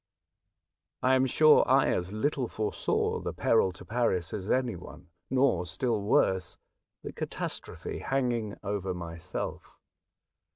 [1.03, 5.63] I am sure I as little foresaw the peril to Paris as any one, nor,
[5.67, 6.57] still worse,
[7.03, 9.77] the catastrophe hanging over myself.